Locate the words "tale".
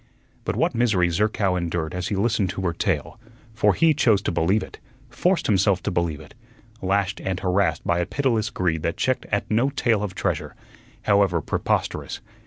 2.73-3.19, 9.69-10.01